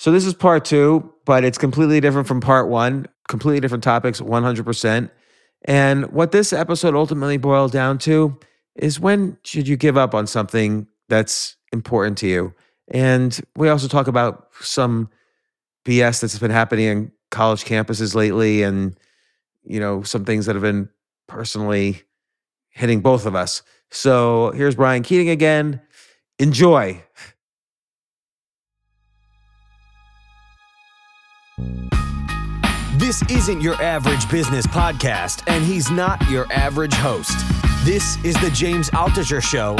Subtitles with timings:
[0.00, 4.18] So this is part two, but it's completely different from part one, completely different topics,
[4.18, 5.10] 100%.
[5.66, 8.40] And what this episode ultimately boiled down to
[8.76, 12.54] is when should you give up on something that's important to you?
[12.88, 15.10] And we also talk about some
[15.84, 18.98] BS that's been happening in college campuses lately and,
[19.64, 20.88] you know, some things that have been
[21.28, 22.00] personally
[22.70, 23.62] hitting both of us.
[23.90, 25.82] So here's Brian Keating again.
[26.38, 27.04] Enjoy.
[32.98, 37.38] This isn't your average business podcast, and he's not your average host.
[37.84, 39.76] This is the James Altucher Show.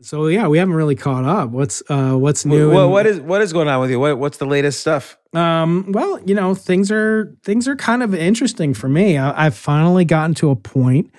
[0.00, 1.50] So yeah, we haven't really caught up.
[1.50, 2.70] What's uh what's new?
[2.70, 3.98] Well, in- what is what is going on with you?
[3.98, 5.18] What, what's the latest stuff?
[5.34, 9.18] Um, well, you know, things are things are kind of interesting for me.
[9.18, 11.12] I, I've finally gotten to a point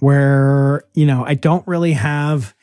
[0.00, 2.54] where you know I don't really have.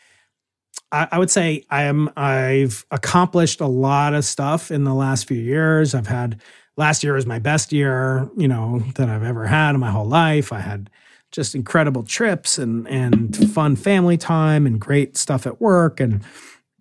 [0.92, 2.10] I, I would say I am.
[2.16, 5.96] I've accomplished a lot of stuff in the last few years.
[5.96, 6.42] I've had
[6.78, 10.06] last year was my best year, you know, that I've ever had in my whole
[10.08, 10.54] life.
[10.54, 10.90] I had
[11.32, 16.00] just incredible trips and and fun family time and great stuff at work.
[16.00, 16.24] And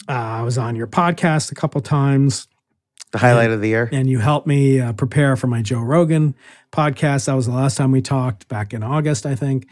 [0.09, 2.47] uh, I was on your podcast a couple times
[3.11, 3.89] The highlight of the year?
[3.93, 6.37] and you helped me uh, prepare for my Joe Rogan
[6.71, 7.27] podcast.
[7.27, 9.67] That was the last time we talked back in August, I think.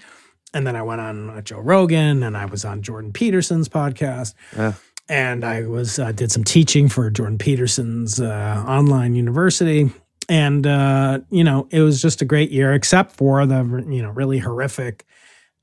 [0.55, 4.35] And then I went on uh, Joe Rogan, and I was on Jordan Peterson's podcast,
[4.57, 4.75] Yeah.
[5.09, 9.91] and I was uh, did some teaching for Jordan Peterson's uh, online university.
[10.29, 14.11] And uh, you know, it was just a great year, except for the you know
[14.11, 15.05] really horrific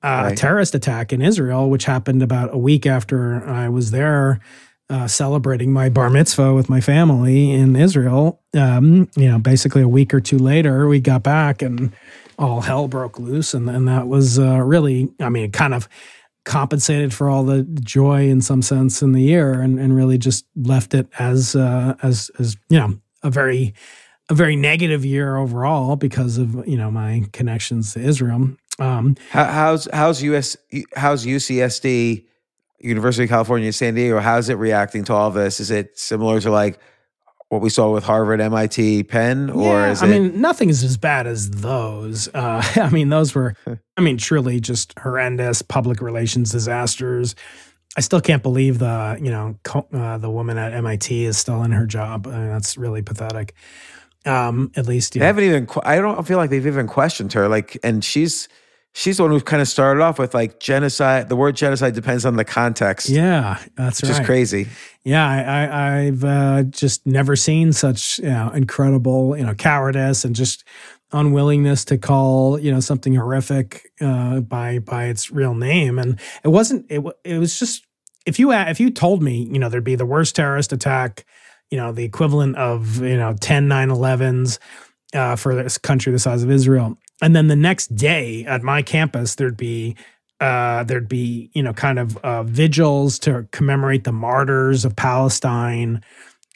[0.03, 0.38] uh, Right.
[0.38, 4.39] terrorist attack in Israel, which happened about a week after I was there
[4.89, 8.42] uh, celebrating my bar mitzvah with my family in Israel.
[8.56, 11.94] Um, you know, basically a week or two later, we got back and
[12.42, 15.88] all hell broke loose, and and that was uh, really, I mean, kind of
[16.44, 20.46] compensated for all the joy in some sense in the year, and and really just
[20.56, 23.74] left it as uh, as as you know a very
[24.30, 28.56] a very negative year overall because of you know my connections to Israel.
[28.80, 30.57] Um, How, how's how's US
[30.96, 32.25] how's UCSD
[32.80, 34.19] University of California San Diego?
[34.19, 35.59] How's it reacting to all this?
[35.59, 36.80] Is it similar to like
[37.51, 40.09] what we saw with Harvard, MIT, Penn, or yeah, is I it?
[40.09, 42.29] mean, nothing is as bad as those.
[42.29, 43.56] Uh, I mean, those were,
[43.97, 47.35] I mean, truly just horrendous public relations disasters.
[47.97, 51.62] I still can't believe the, you know, co- uh, the woman at MIT is still
[51.63, 52.25] in her job.
[52.25, 53.53] I mean, that's really pathetic.
[54.25, 55.68] Um, at least, you they haven't even.
[55.83, 57.50] I don't feel like they've even questioned her.
[57.50, 58.47] Like, and she's
[58.94, 61.29] she's the one who kind of started off with like genocide.
[61.29, 63.09] The word genocide depends on the context.
[63.09, 64.19] yeah, that's which right.
[64.19, 64.68] is crazy.
[65.03, 70.25] Yeah, I, I, I've uh, just never seen such you know incredible you know cowardice
[70.25, 70.63] and just
[71.13, 76.00] unwillingness to call you know something horrific uh, by by its real name.
[76.00, 76.85] And it wasn't.
[76.90, 77.85] It it was just
[78.25, 81.25] if you if you told me you know there'd be the worst terrorist attack,
[81.69, 84.59] you know the equivalent of you know 10 9/11s
[85.13, 88.82] uh, for this country the size of Israel, and then the next day at my
[88.82, 89.96] campus there'd be
[90.42, 96.04] uh, there'd be you know kind of uh, vigils to commemorate the martyrs of Palestine,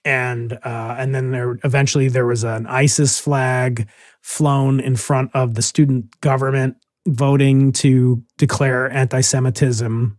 [0.04, 3.88] and uh, and then there eventually there was an ISIS flag
[4.22, 6.78] flown in front of the student government
[7.08, 10.18] voting to declare anti-Semitism,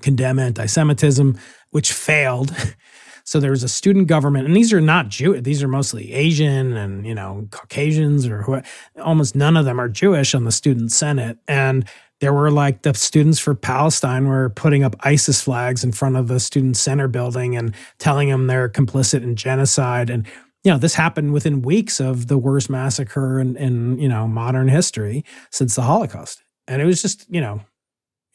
[0.00, 1.36] condemn anti-Semitism,
[1.70, 2.54] which failed.
[3.24, 5.40] So there was a student government, and these are not Jew.
[5.40, 8.60] These are mostly Asian and you know Caucasians or who.
[9.02, 11.84] Almost none of them are Jewish on the student senate, and
[12.20, 16.28] there were like the students for Palestine were putting up ISIS flags in front of
[16.28, 20.10] the student center building and telling them they're complicit in genocide.
[20.10, 20.26] And
[20.62, 24.68] you know this happened within weeks of the worst massacre in, in you know modern
[24.68, 26.42] history since the Holocaust.
[26.68, 27.60] And it was just you know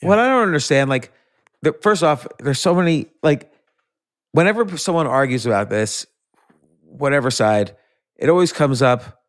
[0.01, 1.11] What I don't understand, like,
[1.61, 3.51] the, first off, there's so many like,
[4.31, 6.05] whenever someone argues about this,
[6.83, 7.75] whatever side,
[8.17, 9.21] it always comes up.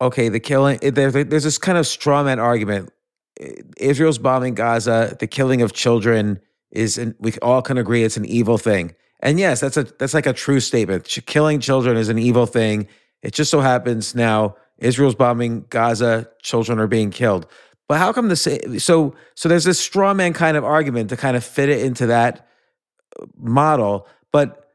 [0.00, 0.78] Okay, the killing.
[0.82, 2.90] it- There, there's this kind of straw man argument.
[3.78, 5.16] Israel's bombing Gaza.
[5.18, 6.40] The killing of children
[6.72, 8.94] is, an, we all can agree, it's an evil thing.
[9.20, 11.04] And yes, that's a that's like a true statement.
[11.26, 12.86] Killing children is an evil thing.
[13.22, 16.28] It just so happens now Israel's bombing Gaza.
[16.42, 17.46] Children are being killed.
[17.88, 21.36] But how come the so so there's this straw man kind of argument to kind
[21.36, 22.46] of fit it into that
[23.20, 24.06] uh, model.
[24.32, 24.72] But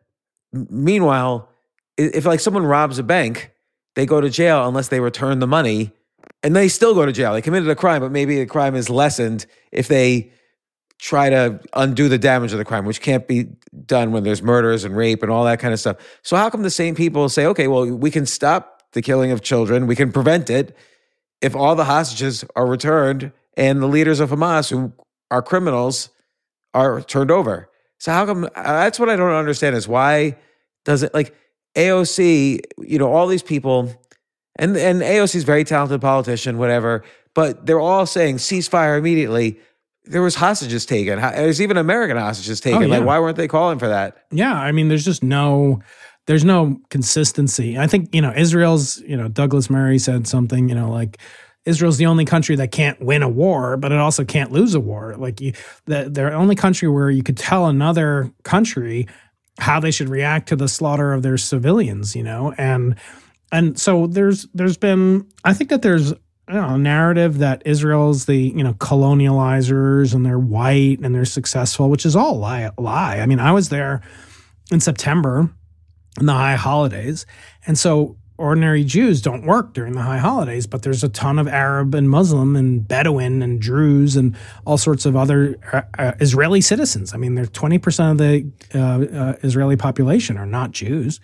[0.51, 1.49] meanwhile,
[1.97, 3.51] if like someone robs a bank,
[3.95, 5.91] they go to jail unless they return the money,
[6.41, 7.33] and they still go to jail.
[7.33, 10.31] They committed a crime, but maybe the crime is lessened if they
[10.99, 13.47] try to undo the damage of the crime, which can't be
[13.85, 15.97] done when there's murders and rape and all that kind of stuff.
[16.21, 19.41] So how come the same people say, okay, well, we can stop the killing of
[19.41, 20.75] children, we can prevent it,
[21.41, 24.93] if all the hostages are returned and the leaders of Hamas, who
[25.29, 26.09] are criminals,
[26.73, 27.69] are turned over.
[28.03, 28.43] So how come?
[28.43, 30.35] Uh, that's what I don't understand is why
[30.83, 31.33] does it like
[31.75, 32.59] AOC?
[32.79, 33.95] You know, all these people,
[34.57, 37.05] and and AOC is very talented politician, whatever.
[37.33, 39.57] But they're all saying ceasefire immediately.
[40.03, 41.17] There was hostages taken.
[41.17, 42.83] There's even American hostages taken.
[42.83, 42.97] Oh, yeah.
[42.97, 44.17] Like, why weren't they calling for that?
[44.31, 45.81] Yeah, I mean, there's just no,
[46.27, 47.79] there's no consistency.
[47.79, 48.99] I think you know Israel's.
[48.99, 50.67] You know, Douglas Murray said something.
[50.67, 51.19] You know, like
[51.65, 54.79] Israel's the only country that can't win a war, but it also can't lose a
[54.79, 55.15] war.
[55.17, 55.53] Like you,
[55.85, 59.07] the, they're the only country where you could tell another country
[59.59, 62.15] how they should react to the slaughter of their civilians.
[62.15, 62.95] You know, and
[63.51, 66.13] and so there's there's been I think that there's
[66.49, 71.25] you know, a narrative that Israel's the you know colonializers and they're white and they're
[71.25, 72.69] successful, which is all lie.
[72.77, 73.19] Lie.
[73.19, 74.01] I mean, I was there
[74.71, 75.49] in September
[76.19, 77.25] in the high holidays,
[77.65, 81.47] and so ordinary Jews don't work during the high holidays, but there's a ton of
[81.47, 84.35] Arab and Muslim and Bedouin and Druze and
[84.65, 87.13] all sorts of other uh, uh, Israeli citizens.
[87.13, 91.19] I mean, they're 20% of the uh, uh, Israeli population are not Jews.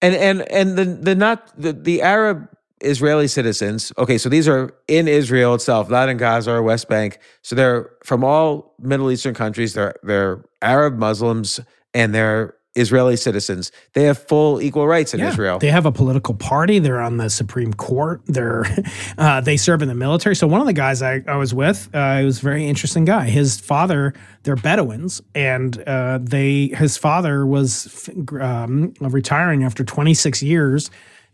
[0.00, 2.48] And and and the the not the, the Arab
[2.80, 3.92] Israeli citizens.
[3.96, 7.20] Okay, so these are in Israel itself, not in Gaza or West Bank.
[7.42, 9.74] So they're from all Middle Eastern countries.
[9.74, 11.60] They're they're Arab Muslims
[11.94, 13.70] and they're Israeli citizens.
[13.92, 15.28] They have full equal rights in Yeah.
[15.28, 15.58] Israel.
[15.58, 16.78] They have a political party.
[16.78, 18.22] They're on the Supreme Court.
[18.26, 18.64] They're
[19.18, 20.34] uh, they serve in the military.
[20.34, 23.04] So one of the guys I, I was with, uh, he was a very interesting
[23.04, 23.26] guy.
[23.26, 24.14] His father,
[24.44, 28.08] they're Bedouins, and uh, they his father was
[28.40, 30.90] um, retiring after 26 years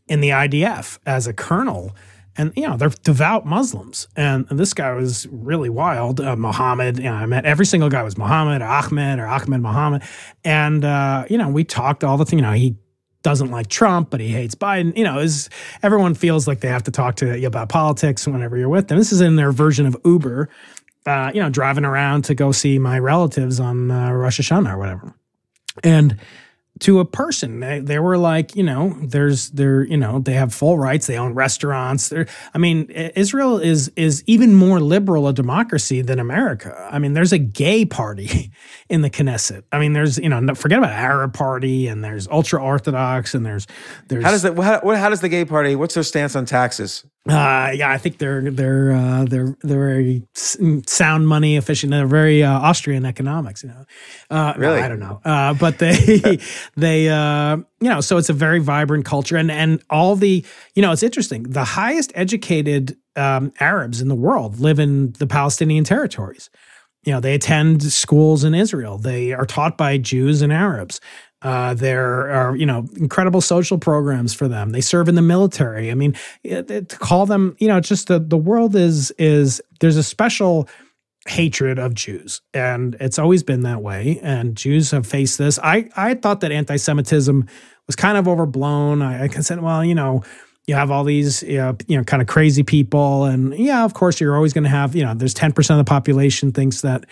[0.09, 1.95] in the IDF as a colonel.
[2.39, 6.21] And you know they're devout Muslims, and, and this guy was really wild.
[6.21, 9.61] Uh, Muhammad, you know, I met every single guy was Muhammad or Ahmed or Ahmed
[9.61, 10.03] Muhammad,
[10.45, 12.39] and uh, you know we talked all the thing.
[12.39, 12.77] You know he
[13.23, 14.97] doesn't like Trump, but he hates Biden.
[14.97, 15.51] You know, is
[15.83, 18.99] everyone feels like they have to talk to you about politics whenever you're with them.
[18.99, 20.49] This is in their version of Uber.
[21.07, 24.79] Uh, you know, driving around to go see my relatives on uh, Rosh Hashanah or
[24.79, 25.15] whatever,
[25.83, 26.17] and
[26.81, 27.61] to a person.
[27.61, 31.07] They, they were like, you know, there's they're, you know, they have full rights.
[31.07, 32.09] They own restaurants.
[32.09, 36.89] They're, I mean, Israel is is even more liberal a democracy than America.
[36.91, 38.53] I mean, there's a gay party
[38.89, 39.65] in the Knesset.
[39.73, 43.67] I mean, there's, you know, forget about Arab party and there's ultra orthodox and there's
[44.09, 45.77] there's How does the how, how does the gay party?
[45.77, 47.05] What's their stance on taxes?
[47.29, 51.91] Uh, yeah, I think they're they're uh, they're they're very sound money efficient.
[51.91, 53.85] They're very uh, Austrian economics, you know.
[54.31, 54.81] Uh, no, Really?
[54.81, 56.39] I don't know, uh, but they
[56.77, 58.01] they uh, you know.
[58.01, 60.45] So it's a very vibrant culture, and and all the
[60.75, 61.43] you know it's interesting.
[61.45, 66.49] The highest educated um, Arabs in the world live in the Palestinian territories.
[67.05, 68.99] You know, they attend schools in Israel.
[68.99, 71.01] They are taught by Jews and Arabs.
[71.41, 74.71] Uh, there are, you know, incredible social programs for them.
[74.71, 75.91] They serve in the military.
[75.91, 79.63] I mean, it, it- to call them, you know, just the the world is is
[79.81, 80.69] there's a special
[81.29, 84.19] hatred of Jews, and it's always been that way.
[84.23, 85.59] And Jews have faced this.
[85.63, 87.47] I I thought that anti-Semitism
[87.87, 89.01] was kind of overblown.
[89.03, 90.23] I, I said, well, you know,
[90.67, 93.95] you have all these you know, you know kind of crazy people and yeah of
[93.95, 97.07] course you're always going to have you know there's 10% of the population thinks that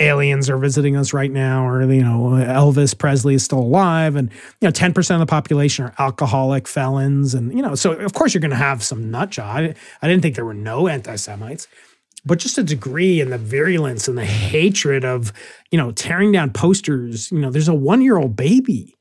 [0.00, 4.30] aliens are visiting us right now or you know elvis presley is still alive and
[4.60, 8.34] you know 10% of the population are alcoholic felons and you know so of course
[8.34, 9.56] you're going to have some nut job.
[9.56, 11.68] I, I didn't think there were no anti-semites
[12.24, 15.32] but just a degree and the virulence and the hatred of
[15.70, 18.96] you know tearing down posters you know there's a one year old baby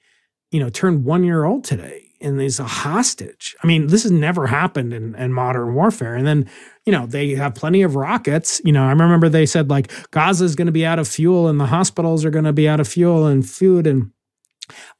[0.51, 4.11] you know turned one year old today and is a hostage i mean this has
[4.11, 6.49] never happened in, in modern warfare and then
[6.85, 10.45] you know they have plenty of rockets you know i remember they said like gaza
[10.45, 12.79] is going to be out of fuel and the hospitals are going to be out
[12.79, 14.11] of fuel and food and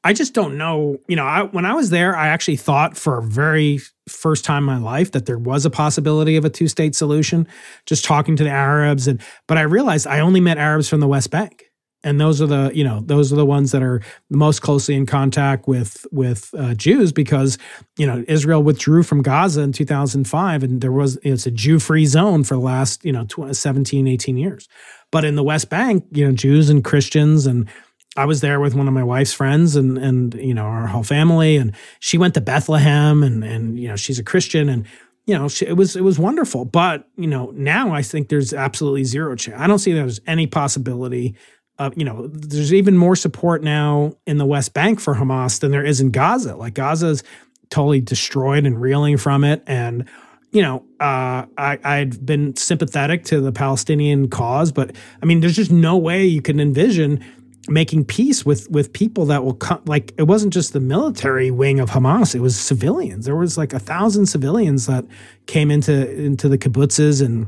[0.04, 0.98] I just don't know.
[1.08, 4.68] You know, I, when I was there, I actually thought for a very first time
[4.68, 7.46] in my life that there was a possibility of a two state solution.
[7.86, 11.08] Just talking to the Arabs, and but I realized I only met Arabs from the
[11.08, 11.69] West Bank,
[12.02, 15.06] and those are the you know those are the ones that are most closely in
[15.06, 17.58] contact with with uh, Jews because
[17.96, 22.06] you know Israel withdrew from Gaza in 2005, and there was it's a Jew free
[22.06, 24.68] zone for the last you know tw- 17, 18 years.
[25.10, 27.68] But in the West Bank, you know, Jews and Christians and
[28.16, 31.04] I was there with one of my wife's friends and and you know our whole
[31.04, 34.86] family and she went to Bethlehem and and you know she's a Christian and
[35.26, 39.04] you know it was it was wonderful but you know now I think there's absolutely
[39.04, 41.36] zero chance I don't see there's any possibility
[41.80, 45.72] of you know there's even more support now in the West Bank for Hamas than
[45.72, 46.54] there is in Gaza.
[46.54, 47.24] Like Gaza's
[47.70, 49.64] totally destroyed and reeling from it.
[49.66, 50.08] And
[50.52, 55.56] you know, uh, I, I'd been sympathetic to the Palestinian cause, but I mean, there's
[55.56, 57.24] just no way you can envision
[57.68, 61.78] making peace with with people that will come like it wasn't just the military wing
[61.78, 63.24] of Hamas it was civilians.
[63.24, 65.06] There was like a thousand civilians that
[65.46, 67.46] came into into the kibbutzes and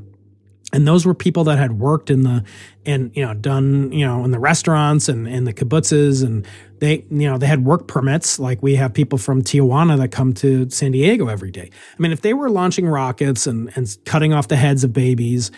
[0.73, 2.45] and those were people that had worked in the
[2.87, 6.47] and you know done you know in the restaurants and in the kibbutzes and
[6.79, 10.33] they you know they had work permits like we have people from Tijuana that come
[10.35, 14.33] to San Diego every day I mean if they were launching rockets and and cutting
[14.33, 15.51] off the heads of babies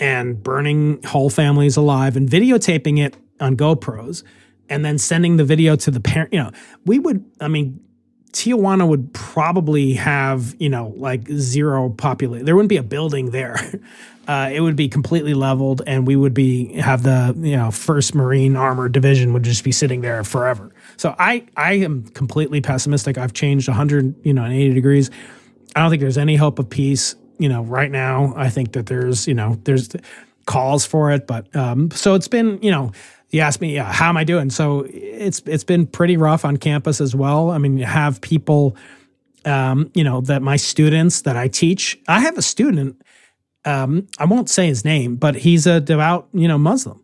[0.00, 4.24] and burning whole families alive and videotaping it on GoPros
[4.68, 6.32] and then sending the video to the parent.
[6.32, 6.50] You know,
[6.86, 7.80] we would, I mean,
[8.32, 12.46] Tijuana would probably have, you know, like zero population.
[12.46, 13.58] There wouldn't be a building there.
[14.28, 18.14] Uh, it would be completely leveled, and we would be have the you know First
[18.14, 20.72] Marine Armor Division would just be sitting there forever.
[20.96, 23.18] So I I am completely pessimistic.
[23.18, 25.10] I've changed 100 you know 80 degrees.
[25.74, 27.16] I don't think there's any hope of peace.
[27.38, 29.90] You know, right now I think that there's you know there's
[30.46, 32.92] calls for it, but um, so it's been you know
[33.32, 34.50] you asked me, yeah, how am I doing?
[34.50, 37.50] So it's it's been pretty rough on campus as well.
[37.50, 38.76] I mean, you have people,
[39.46, 41.98] um, you know, that my students that I teach.
[42.06, 43.00] I have a student.
[43.64, 47.02] Um, I won't say his name, but he's a devout, you know, Muslim,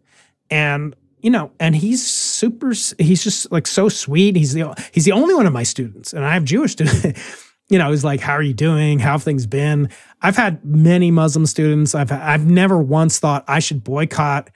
[0.51, 2.73] and you know, and he's super.
[2.99, 4.37] He's just like so sweet.
[4.37, 7.47] He's the he's the only one of my students, and I have Jewish students.
[7.69, 8.99] you know, he's like, "How are you doing?
[8.99, 9.89] How have things been?"
[10.23, 11.95] I've had many Muslim students.
[11.95, 14.51] I've I've never once thought I should boycott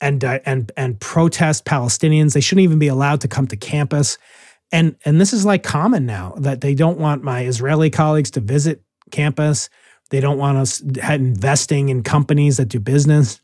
[0.00, 2.34] and uh, and and protest Palestinians.
[2.34, 4.18] They shouldn't even be allowed to come to campus.
[4.72, 8.40] And and this is like common now that they don't want my Israeli colleagues to
[8.40, 9.68] visit campus.
[10.14, 13.40] They don't want us investing in companies that do business.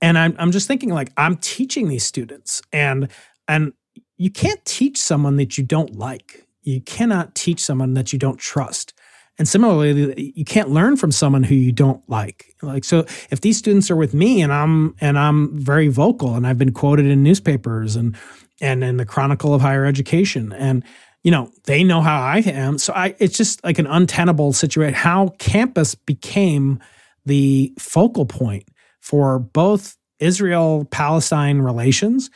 [0.00, 3.08] And I'm I'm just thinking like I'm teaching these students and
[3.46, 3.72] and
[4.16, 6.48] you can't teach someone that you don't like.
[6.62, 8.92] You cannot teach someone that you don't trust.
[9.38, 12.56] And similarly, you can't learn from someone who you don't like.
[12.60, 16.44] Like so if these students are with me and I'm and I'm very vocal and
[16.44, 18.16] I've been quoted in newspapers and
[18.60, 20.82] and in the Chronicle of Higher Education and
[21.22, 22.78] you know, they know how I am.
[22.78, 26.80] So I it's just like an untenable situation how campus became
[27.24, 28.64] the focal point
[29.00, 32.30] for both Israel Palestine relations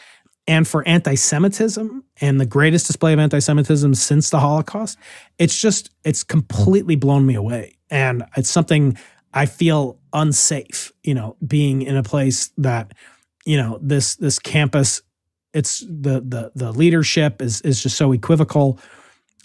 [0.46, 4.98] and for anti Semitism and the greatest display of anti Semitism since the Holocaust,
[5.38, 7.76] it's just, it's completely blown me away.
[7.90, 8.96] And it's something
[9.32, 12.92] I feel unsafe, you know, being in a place that,
[13.44, 15.02] you know, this, this campus,
[15.52, 18.78] it's the, the, the leadership is, is just so equivocal.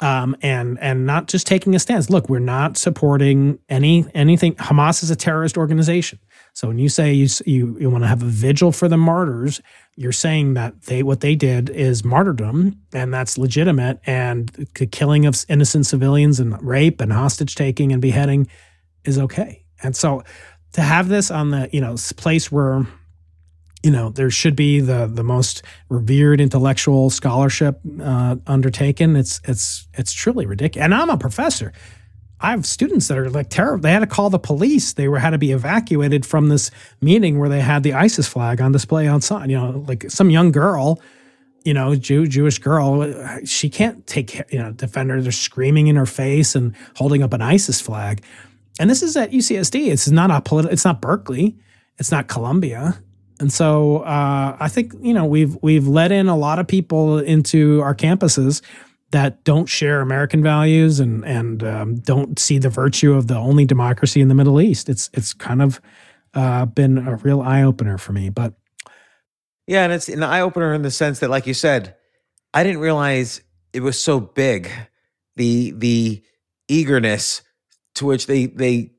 [0.04, 2.10] Um, and and not just taking a stance.
[2.10, 4.56] Look, we're not supporting any anything.
[4.56, 6.18] Hamas is a terrorist organization.
[6.54, 9.62] So when you say you you, you want to have a vigil for the martyrs,
[9.96, 14.00] you're saying that they what they did is martyrdom, and that's legitimate.
[14.06, 18.48] And the killing of innocent civilians and rape and hostage taking and beheading
[19.06, 19.64] is okay.
[19.84, 20.24] And so
[20.74, 22.86] to have this on the you know place where
[23.84, 29.88] you know there should be the the most revered intellectual scholarship uh, undertaken, it's it's
[29.94, 30.84] it's truly ridiculous.
[30.84, 31.74] And I'm a professor.
[32.40, 33.84] I have students that are like terrible.
[33.84, 34.94] They had to call the police.
[34.94, 38.62] They were had to be evacuated from this meeting where they had the ISIS flag
[38.62, 39.50] on display outside.
[39.50, 41.00] You know, like some young girl,
[41.64, 43.08] you know, Jew Jewish girl,
[43.46, 45.22] she can't take you know defend her.
[45.22, 48.24] They're screaming in her face and holding up an ISIS flag.
[48.80, 49.92] And this is at UCSD.
[49.92, 50.74] It's not a political.
[50.74, 51.58] It's not Berkeley.
[52.00, 53.02] It's not Columbia.
[53.42, 57.18] And so uh, I think you know we've we've let in a lot of people
[57.18, 58.62] into our campuses
[59.12, 63.66] that don't share American values and and um, don't see the virtue of the only
[63.66, 64.90] democracy in the Middle East.
[64.90, 65.82] It's it's kind of
[66.36, 68.30] uh, been a real eye opener for me.
[68.30, 68.54] But
[69.66, 71.96] yeah, and it's an eye opener in the sense that, like you said,
[72.54, 73.42] I didn't realize
[73.74, 74.70] it was so big.
[75.36, 76.22] The the
[76.68, 77.42] eagerness
[77.96, 78.92] to which they they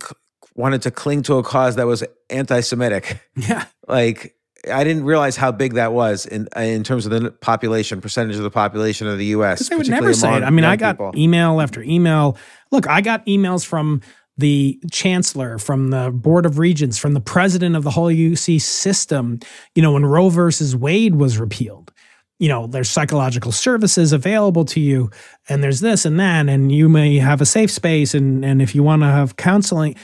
[0.54, 3.20] wanted to cling to a cause that was anti-Semitic.
[3.36, 4.36] Yeah, like
[4.70, 8.42] I didn't realize how big that was in in terms of the population percentage of
[8.42, 9.68] the population of the U.S.
[9.68, 10.42] They would never say it.
[10.42, 11.12] I mean, I got people.
[11.16, 12.36] email after email.
[12.70, 14.02] Look, I got emails from
[14.38, 19.40] the chancellor, from the board of regents, from the president of the whole UC system.
[19.74, 21.92] You know, when Roe versus Wade was repealed,
[22.38, 25.10] you know, there's psychological services available to you,
[25.48, 28.76] and there's this and that, and you may have a safe space, and and if
[28.76, 29.96] you want to have counseling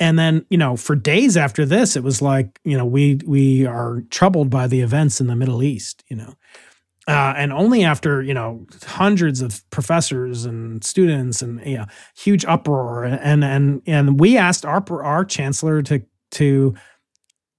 [0.00, 3.66] and then you know for days after this it was like you know we we
[3.66, 6.34] are troubled by the events in the middle east you know.
[7.08, 11.86] Uh, and only after you know hundreds of professors and students and you know
[12.16, 13.04] huge uproar.
[13.04, 16.74] And and and we asked our our chancellor to to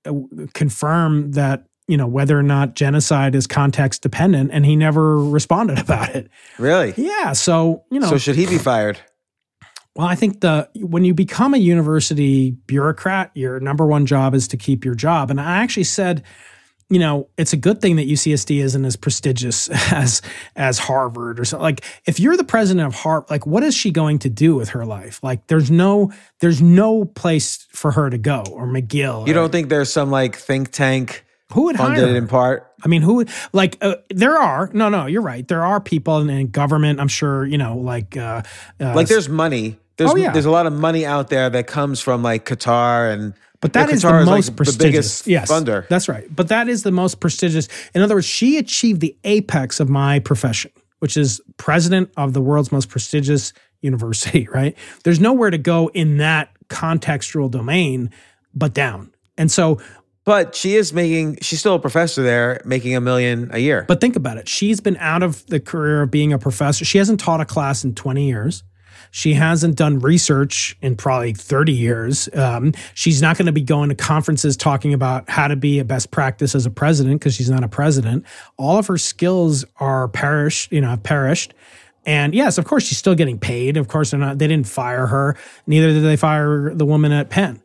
[0.05, 0.13] uh,
[0.53, 5.79] confirm that you know whether or not genocide is context dependent and he never responded
[5.87, 6.29] about it.
[6.59, 6.93] Really?
[6.97, 8.09] Yeah so you know.
[8.09, 8.99] So should he be fired
[9.97, 14.47] well, I think the when you become a university bureaucrat, your number one job is
[14.49, 15.31] to keep your job.
[15.31, 16.23] And I actually said
[16.89, 20.21] you know, it's a good thing that UCSD isn't as prestigious as
[20.55, 21.63] as Harvard or something.
[21.63, 24.69] Like, if you're the president of Harvard, like, what is she going to do with
[24.69, 25.19] her life?
[25.21, 29.27] Like, there's no there's no place for her to go or McGill.
[29.27, 32.15] You or- don't think there's some like think tank who would hire funded her?
[32.15, 32.71] in part?
[32.83, 35.47] I mean, who like uh, there are no, no, you're right.
[35.47, 36.99] There are people in, in government.
[36.99, 38.43] I'm sure you know, like uh,
[38.79, 39.77] uh, Like there's money.
[39.97, 40.31] There's Oh, yeah.
[40.31, 43.89] there's a lot of money out there that comes from like Qatar and But that
[43.89, 44.77] is the like, most prestigious.
[45.23, 45.87] biggest yes, funder.
[45.87, 46.27] that's right.
[46.33, 47.67] But that is the most prestigious.
[47.95, 52.41] In other words, she achieved the apex of my profession, which is president of the
[52.41, 54.47] world's most prestigious university.
[54.53, 54.77] Right?
[55.03, 58.11] There's nowhere to go in that contextual domain
[58.53, 59.11] but down.
[59.37, 59.79] And so,
[60.25, 61.37] But she is making.
[61.41, 63.85] She's still a professor there, making a million a year.
[63.87, 64.47] but think about it.
[64.49, 66.83] She's been out of the career of being a professor.
[66.85, 68.63] She hasn't taught a class in 20 years.
[69.11, 72.29] She hasn't done research in probably 30 years.
[72.33, 75.85] Um, she's not going to be going to conferences talking about how to be a
[75.85, 78.25] best practice as a president because she's not a president.
[78.57, 81.53] All of her skills are perished, you know, have perished.
[82.05, 83.75] And yes, of course, she's still getting paid.
[83.75, 84.37] Of course, they're not.
[84.37, 85.37] They didn't fire her.
[85.67, 87.61] Neither did they fire the woman at Penn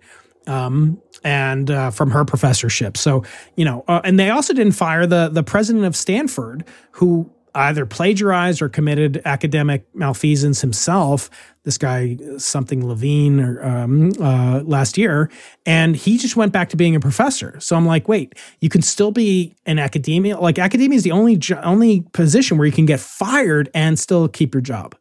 [0.49, 2.97] um, and uh, from her professorship.
[2.97, 3.25] So
[3.57, 7.87] you know, uh, and they also didn't fire the the president of Stanford, who either
[7.87, 11.31] plagiarized or committed academic malfeasance himself.
[11.65, 15.31] This guy, something Levine, or um, uh, last year,
[15.65, 17.59] and he just went back to being a professor.
[17.61, 20.39] So I'm like, wait, you can still be in academia.
[20.39, 24.27] Like academia is the only jo- only position where you can get fired and still
[24.27, 24.97] keep your job.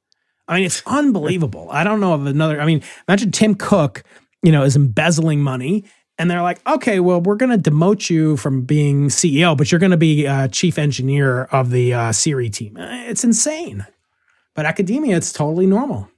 [0.47, 1.69] I mean, it's unbelievable.
[1.71, 2.59] I don't know of another.
[2.61, 4.03] I mean, imagine Tim Cook,
[4.43, 5.85] you know, is embezzling money,
[6.21, 9.79] and they're like, okay, well, we're going to demote you from being CEO, but you're
[9.79, 12.77] going to be uh, chief engineer of the uh, Siri team.
[12.77, 13.87] Uh, It's insane.
[14.53, 16.10] But academia, it's totally normal.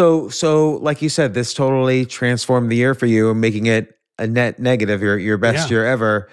[0.00, 4.26] So, so like you said, this totally transformed the year for you, making it a
[4.26, 5.76] net negative, your your best Yeah.
[5.76, 6.30] year ever.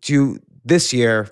[0.00, 1.28] Do you this year?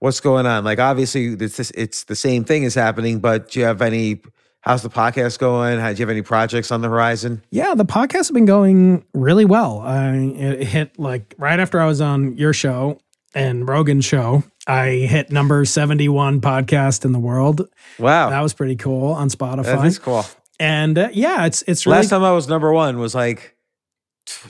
[0.00, 0.64] What's going on?
[0.64, 4.22] Like, obviously, it's this, it's the same thing is happening, but do you have any?
[4.62, 5.78] How's the podcast going?
[5.78, 7.42] How, do you have any projects on the horizon?
[7.52, 9.78] Yeah, the podcast has been going really well.
[9.80, 12.98] I it hit like right after I was on your show
[13.36, 14.42] and Rogan's show.
[14.66, 17.68] I hit number 71 podcast in the world.
[18.00, 19.62] Wow, That was pretty cool on Spotify.
[19.64, 20.24] that is cool.
[20.58, 23.56] And uh, yeah, it's it's really Last time I was number one was like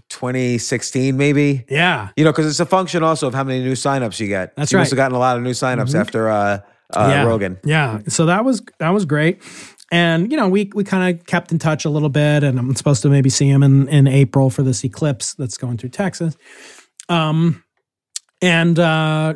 [0.09, 1.65] 2016, maybe.
[1.69, 2.09] yeah.
[2.17, 4.55] You know, because it's a function also of how many new signups you get.
[4.57, 6.01] That's you Must have gotten a lot of new signups Mhm.
[6.01, 6.61] after uh, uh,
[7.11, 7.25] yeah.
[7.25, 7.59] Rogan.
[7.65, 8.01] Yeah.
[8.09, 9.41] So that was that was great.
[9.91, 12.75] And you know, we we kind of kept in touch a little bit, and I'm
[12.75, 16.37] supposed to maybe see him in in April for this eclipse that's going through Texas.
[17.09, 17.65] Um,
[18.43, 19.35] and uh,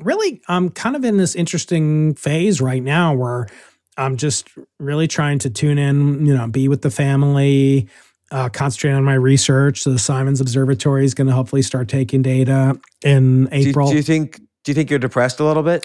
[0.00, 3.46] really, I'm kind of in this interesting phase right now where
[3.96, 7.88] I'm just really trying to tune in, you know, be with the family,
[8.30, 9.82] uh, concentrate on my research.
[9.82, 13.90] So the Simons Observatory is going to hopefully start taking data in Do April.
[13.90, 14.40] do you think?
[14.64, 15.84] Do you think you're depressed a little bit?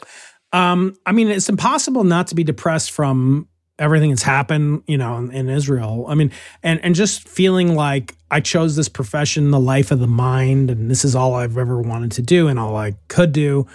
[0.53, 3.47] Um, I mean, it's impossible not to be depressed from
[3.79, 6.05] everything that's happened, you know, in, in Israel.
[6.07, 6.31] I mean,
[6.63, 10.89] and and just feeling like I chose this profession, the life of the mind, and
[10.89, 13.67] this is all I've ever wanted to do and all I could do.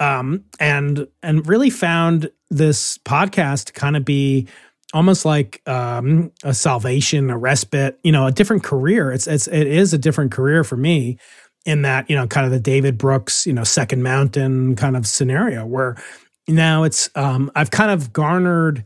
[0.00, 4.46] Um, and and really found this podcast kind of be
[4.94, 9.10] almost like um, a salvation, a respite, you know, a different career.
[9.12, 11.18] It's it's it is a different career for me
[11.64, 15.06] in that, you know, kind of the David Brooks, you know, Second Mountain kind of
[15.06, 15.96] scenario where
[16.48, 18.84] now it's um I've kind of garnered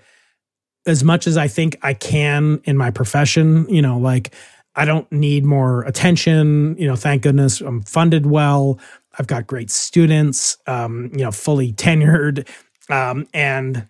[0.87, 4.35] as much as I think I can in my profession, you know, like
[4.75, 8.79] I don't need more attention, you know, thank goodness I'm funded well.
[9.19, 12.49] I've got great students, um, you know, fully tenured.
[12.93, 13.89] Um, and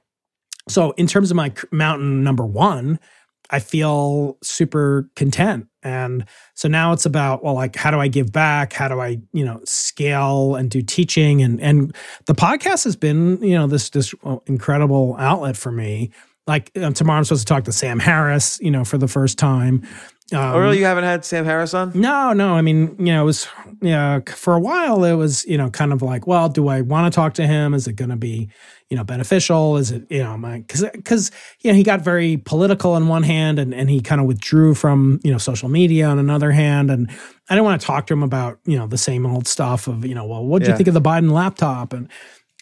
[0.69, 2.99] so in terms of my mountain number one,
[3.51, 5.67] I feel super content.
[5.83, 8.73] And so now it's about, well, like, how do I give back?
[8.73, 11.43] How do I, you know, scale and do teaching?
[11.43, 11.95] And and
[12.27, 16.11] the podcast has been, you know, this this uh, incredible outlet for me.
[16.47, 19.39] Like um, tomorrow, I'm supposed to talk to Sam Harris, you know, for the first
[19.39, 19.87] time.
[20.33, 20.79] Um, oh, really?
[20.79, 21.93] You haven't had Sam Harris on?
[21.95, 22.55] no, no.
[22.55, 23.49] I mean, you know, it was
[23.81, 24.21] yeah.
[24.27, 27.15] For a while, it was you know kind of like, well, do I want to
[27.15, 27.75] talk to him?
[27.75, 28.49] Is it going to be
[28.89, 29.77] you know beneficial?
[29.77, 33.23] Is it you know my because because you know he got very political on one
[33.23, 36.91] hand, and and he kind of withdrew from you know social media on another hand,
[36.91, 37.11] and
[37.49, 40.05] I didn't want to talk to him about you know the same old stuff of
[40.07, 42.09] you know well, what do you think of the Biden laptop and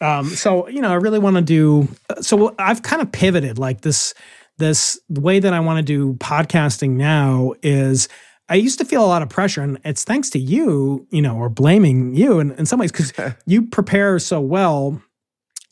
[0.01, 1.89] um, so you know, I really want to do.
[2.21, 3.59] So I've kind of pivoted.
[3.59, 4.15] Like this,
[4.59, 8.09] this the way that I want to do podcasting now is
[8.49, 11.37] I used to feel a lot of pressure, and it's thanks to you, you know,
[11.37, 13.13] or blaming you in, in some ways because
[13.47, 15.01] you prepare so well,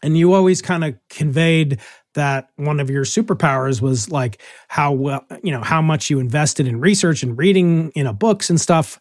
[0.02, 1.80] and you always kind of conveyed
[2.14, 6.66] that one of your superpowers was like how well, you know, how much you invested
[6.66, 8.98] in research and reading, you know, books and stuff.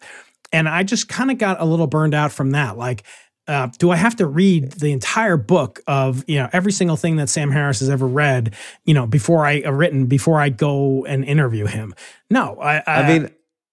[0.52, 2.78] And I just kind of got a little burned out from that.
[2.78, 3.02] Like,
[3.48, 7.16] uh, do I have to read the entire book of you know every single thing
[7.16, 8.54] that Sam Harris has ever read,
[8.84, 11.94] you know, before I uh, written before I go and interview him?
[12.30, 12.78] No, I.
[12.78, 13.30] I, I mean,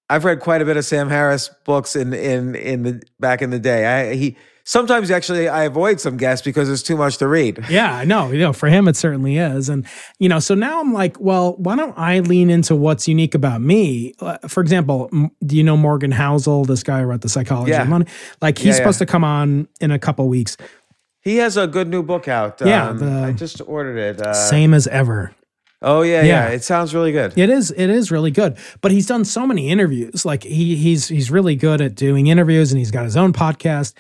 [0.10, 3.50] I've read quite a bit of Sam Harris books in in in the back in
[3.50, 3.86] the day.
[3.86, 7.63] I he sometimes actually I avoid some guests because it's too much to read.
[7.69, 8.32] Yeah, I know.
[8.32, 9.69] You know, for him it certainly is.
[9.69, 9.86] And
[10.19, 13.62] you know, so now I'm like, well, why don't I lean into what's unique about
[13.62, 14.13] me?
[14.19, 15.10] Uh, for example,
[15.45, 17.82] do you know Morgan Housel, this guy who wrote The Psychology Yeah.
[17.84, 18.06] of Money?
[18.41, 18.78] Like he's Yeah, yeah.
[18.78, 20.56] supposed to come on in a couple weeks.
[21.21, 22.60] He has a good new book out.
[22.63, 24.21] Yeah, Um, the- I just ordered it.
[24.21, 25.32] Uh, Same as ever.
[25.82, 26.47] Oh yeah, Yeah.
[26.47, 27.34] yeah, It sounds really good.
[27.38, 28.56] It is it is really good.
[28.82, 30.26] But he's done so many interviews.
[30.26, 33.93] Like he he's he's really good at doing interviews and he's got his own podcast.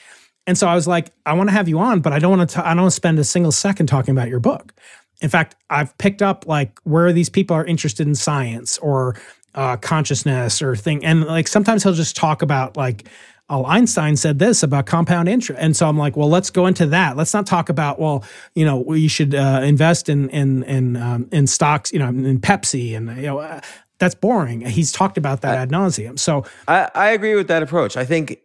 [0.45, 2.49] And so I was like, I want to have you on, but I don't want
[2.49, 4.73] to I don't want to spend a single second talking about your book.
[5.21, 9.15] In fact, I've picked up like where these people are interested in science or
[9.55, 11.05] uh, consciousness or thing.
[11.05, 13.07] And like sometimes he'll just talk about like,
[13.49, 15.61] oh, Einstein said this about compound interest.
[15.61, 17.15] And so I'm like, well, let's go into that.
[17.15, 18.25] Let's not talk about, well,
[18.55, 22.39] you know, we should uh, invest in in in um, in stocks, you know, in
[22.39, 23.61] Pepsi, and you know, uh,
[23.99, 24.61] that's boring.
[24.61, 26.19] He's talked about that ad nauseum.
[26.19, 27.95] So I, I agree with that approach.
[27.95, 28.39] I think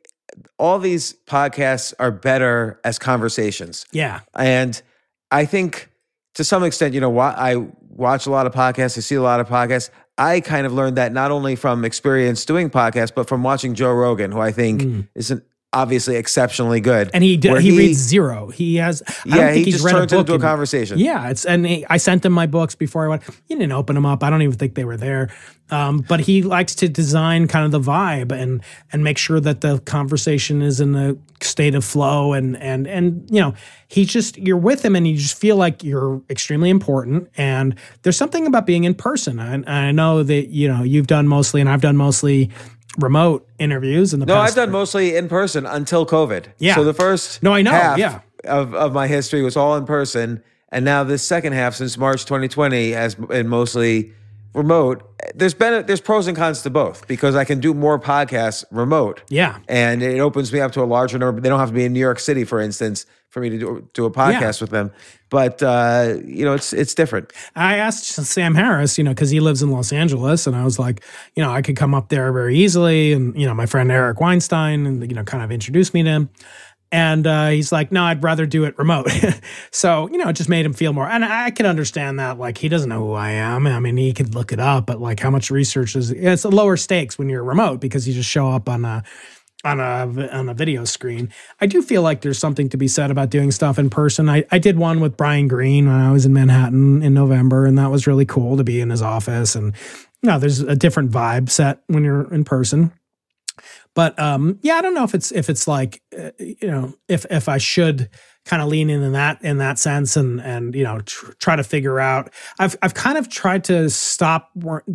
[0.58, 3.86] all these podcasts are better as conversations.
[3.92, 4.80] yeah, And
[5.30, 5.90] I think
[6.34, 7.56] to some extent, you know, I
[7.88, 9.90] watch a lot of podcasts, I see a lot of podcasts.
[10.16, 13.92] I kind of learned that not only from experience doing podcasts, but from watching Joe
[13.92, 15.08] Rogan, who I think mm.
[15.14, 17.10] is an, obviously exceptionally good.
[17.12, 18.48] And he d- where he, reads zero.
[18.48, 19.02] He has.
[19.02, 20.98] I don't yeah, think he he's just turns a into a conversation.
[20.98, 23.22] Yeah, it's and he, I sent him my books before I went.
[23.46, 24.22] He didn't open them up.
[24.22, 25.30] I don't even think they were there.
[25.70, 29.60] Um, but he likes to design kind of the vibe and and make sure that
[29.60, 33.54] the conversation is in a state of flow and and and you know
[33.88, 38.16] he just you're with him and you just feel like you're extremely important and there's
[38.16, 39.38] something about being in person.
[39.38, 42.50] And I, know that you know you've done mostly and I've done mostly
[42.98, 44.50] remote interviews in the No, past.
[44.50, 46.46] I've done mostly in person until COVID.
[46.58, 46.74] Yeah.
[46.74, 48.20] So the first No, I know, half yeah.
[48.44, 50.42] of, of my history was all in person.
[50.70, 54.12] And now this second half since March 2020 has been mostly
[54.58, 55.02] remote.
[55.34, 58.64] There's been a, there's pros and cons to both because I can do more podcasts
[58.70, 59.22] remote.
[59.30, 59.58] Yeah.
[59.68, 61.40] And it opens me up to a larger number.
[61.40, 63.88] They don't have to be in New York City, for instance, for me to do,
[63.94, 64.90] do a podcast with them.
[65.30, 67.32] But uh, you know, it's it's different.
[67.54, 70.78] I asked Sam Harris, you know, because he lives in Los Angeles, and I was
[70.78, 73.92] like, you know, I could come up there very easily, and you know, my friend
[73.92, 76.30] Eric Weinstein, and you know, kind of introduced me to him.
[76.90, 79.10] And uh, he's like, no, I'd rather do it remote.
[79.70, 81.06] so, you know, it just made him feel more.
[81.06, 82.38] And I can understand that.
[82.38, 83.66] Like, he doesn't know who I am.
[83.66, 86.48] I mean, he could look it up, but like, how much research is it's a
[86.48, 89.02] lower stakes when you're remote because you just show up on a
[89.64, 91.30] on a on a video screen.
[91.60, 94.28] I do feel like there's something to be said about doing stuff in person.
[94.28, 97.76] I, I did one with Brian Greene when I was in Manhattan in November, and
[97.78, 99.54] that was really cool to be in his office.
[99.54, 99.74] And
[100.22, 102.92] you know, there's a different vibe set when you're in person.
[103.98, 107.26] But um, yeah, I don't know if it's if it's like uh, you know if
[107.32, 108.08] if I should
[108.44, 111.56] kind of lean in in that in that sense and and you know tr- try
[111.56, 112.32] to figure out.
[112.60, 114.52] I've I've kind of tried to stop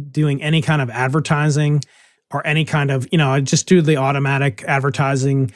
[0.09, 1.81] doing any kind of advertising
[2.31, 5.51] or any kind of you know I just do the automatic advertising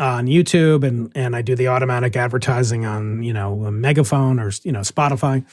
[0.00, 4.50] on YouTube and and I do the automatic advertising on you know a Megaphone or
[4.64, 5.46] you know Spotify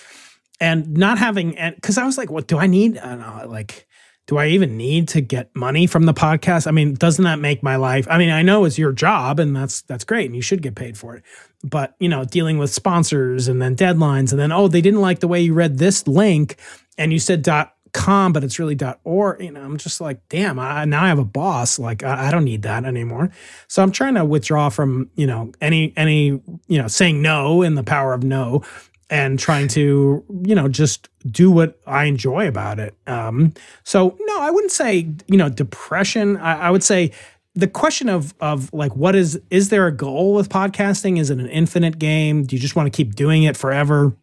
[0.59, 2.97] and not having and because I was like, what do I need?
[2.97, 3.87] I don't know, like,
[4.27, 6.67] do I even need to get money from the podcast?
[6.67, 8.07] I mean, doesn't that make my life?
[8.09, 10.75] I mean, I know it's your job and that's that's great and you should get
[10.75, 11.23] paid for it.
[11.63, 15.19] But you know, dealing with sponsors and then deadlines and then oh, they didn't like
[15.19, 16.57] the way you read this link
[16.97, 19.37] and you said dot com, but it's really dot or.
[19.39, 21.79] You know, I'm just like, damn, I, now I have a boss.
[21.79, 23.31] Like, I, I don't need that anymore.
[23.67, 26.25] So I'm trying to withdraw from you know any any
[26.67, 28.63] you know saying no in the power of no
[29.09, 32.95] and trying to you know just do what I enjoy about it.
[33.07, 36.37] Um, so no, I wouldn't say you know depression.
[36.37, 37.11] I, I would say
[37.53, 41.19] the question of of like what is is there a goal with podcasting?
[41.19, 42.43] Is it an infinite game?
[42.43, 44.15] Do you just want to keep doing it forever?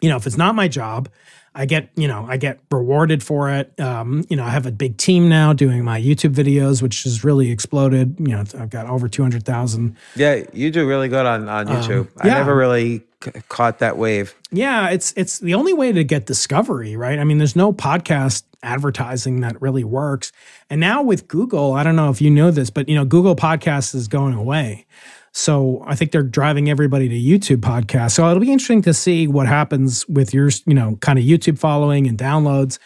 [0.00, 1.08] You know, if it's not my job,
[1.54, 3.78] I get you know I get rewarded for it.
[3.80, 7.24] Um, you know, I have a big team now doing my YouTube videos, which has
[7.24, 8.16] really exploded.
[8.18, 9.96] You know, I've got over two hundred thousand.
[10.14, 12.08] Yeah, you do really good on on YouTube.
[12.18, 12.34] I Um, yeah.
[12.34, 14.34] never really c- caught that wave.
[14.50, 17.18] Yeah, it's it's the only way to get discovery, right?
[17.18, 20.32] I mean, there's no podcast advertising that really works.
[20.70, 23.36] And now with Google, I don't know if you know this, but you know, Google
[23.36, 24.86] Podcasts is going away.
[25.32, 28.12] So I think they're driving everybody to YouTube podcasts.
[28.12, 31.58] So it'll be interesting to see what happens with your, you know, kind of YouTube
[31.58, 32.78] following and downloads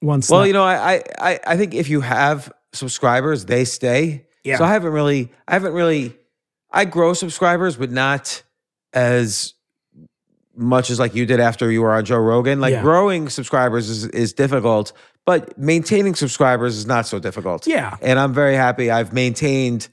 [0.00, 3.64] once Well, that- you know, I, I I I think if you have subscribers, they
[3.64, 4.26] stay.
[4.42, 4.56] Yeah.
[4.58, 6.16] So I haven't really, I haven't really,
[6.72, 8.42] I grow subscribers, but not
[8.92, 9.54] as
[10.54, 12.60] much as like you did after you were on Joe Rogan.
[12.60, 12.82] Like Yeah.
[12.82, 14.92] growing subscribers is, is difficult,
[15.24, 17.66] but maintaining subscribers is not so difficult.
[17.66, 17.96] Yeah.
[18.02, 19.88] And I'm very happy I've maintained,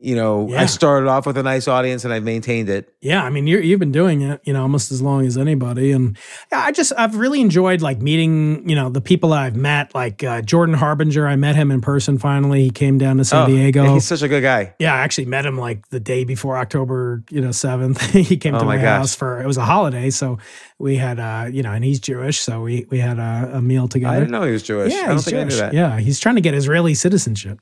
[0.00, 0.62] you know, Yeah.
[0.62, 2.94] I started off with a nice audience and I've maintained it.
[3.00, 5.92] Yeah, I mean, you're, you've been doing it, you know, almost as long as anybody,
[5.92, 6.16] and
[6.52, 10.42] I just I've really enjoyed like meeting, you know, the people I've met, like uh,
[10.42, 11.26] Jordan Harbinger.
[11.26, 12.64] I met him in person finally.
[12.64, 13.94] He came down to San Oh, Diego.
[13.94, 14.74] He's such a good guy.
[14.78, 18.00] Yeah, I actually met him like the day before October, you know, seventh.
[18.10, 20.38] he came Oh to my my, house for it was a holiday, so
[20.78, 23.88] we had uh, you know, and he's Jewish, so we we had a, a meal
[23.88, 24.16] together.
[24.16, 24.92] I didn't know he was Jewish.
[24.92, 25.60] Yeah, I don't he's think Jewish.
[25.60, 25.74] I knew that.
[25.74, 27.60] Yeah, he's trying to get Israeli citizenship.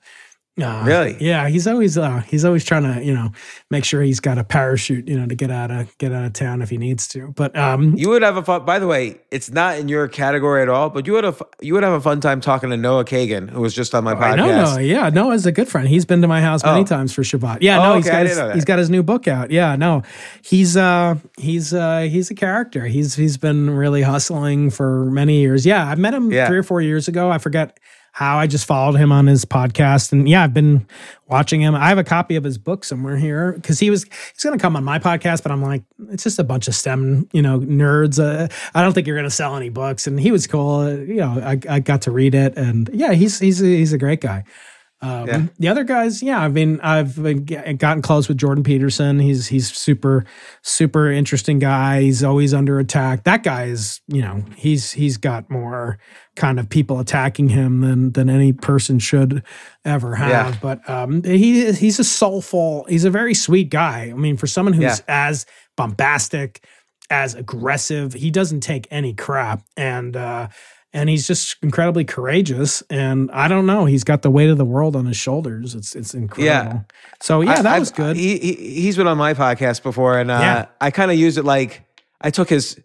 [0.60, 1.16] Uh, Really?
[1.18, 3.30] Yeah, he's always uh, he's always trying to you know
[3.70, 6.34] make sure he's got a parachute you know to get out of get out of
[6.34, 7.28] town if he needs to.
[7.34, 8.66] But um, You would have a fun.
[8.66, 10.90] By the way, it's not in your category at all.
[10.90, 13.62] But you would have you would have a fun time talking to Noah Kagan, who
[13.62, 14.36] was just on my podcast.
[14.36, 15.88] No, no, yeah, Noah's a good friend.
[15.88, 16.84] He's been to my house many Oh.
[16.84, 17.58] times for Shabbat.
[17.62, 19.50] Yeah, Oh, no, he's okay, got his, he's got his new book out.
[19.50, 20.02] Yeah, no,
[20.42, 22.84] he's uh he's uh he's a character.
[22.84, 25.64] He's he's been really hustling for many years.
[25.64, 26.46] Yeah, I met him Yeah.
[26.46, 27.30] three or four years ago.
[27.30, 27.80] I forget
[28.12, 30.86] how I just followed him on his podcast, and yeah, I've been
[31.28, 31.74] watching him.
[31.74, 34.62] I have a copy of his book somewhere here because he was he's going to
[34.62, 37.58] come on my podcast, but I'm like, it's just a bunch of STEM, you know,
[37.58, 38.22] nerds.
[38.22, 40.80] Uh, I don't think you're going to sell any books, and he was cool.
[40.80, 43.98] Uh, you know, I, I got to read it, and yeah, he's he's he's a
[43.98, 44.44] great guy.
[45.02, 45.42] Um, Yeah.
[45.58, 47.16] The other guys, yeah, I mean, I've
[47.78, 49.18] gotten close with Jordan Peterson.
[49.18, 50.24] He's he's super
[50.62, 52.02] super interesting guy.
[52.02, 53.24] He's always under attack.
[53.24, 55.98] That guy is, you know, he's he's got more
[56.36, 59.42] kind of people attacking him than than any person should
[59.84, 60.30] ever have.
[60.54, 60.58] Yeah.
[60.62, 62.84] But um, he he's a soulful.
[62.88, 64.10] He's a very sweet guy.
[64.10, 64.96] I mean, for someone who's Yeah.
[65.08, 66.64] as bombastic,
[67.10, 70.16] as aggressive, he doesn't take any crap, and.
[70.16, 70.48] uh
[70.92, 72.82] and he's just incredibly courageous.
[72.90, 75.74] And I don't know, he's got the weight of the world on his shoulders.
[75.74, 76.44] It's it's incredible.
[76.44, 76.80] Yeah.
[77.20, 78.16] So yeah, I- that I've- was good.
[78.16, 80.66] He, he he's been on my podcast before, and uh, Yeah.
[80.80, 81.84] I kind of used it like
[82.20, 82.78] I took his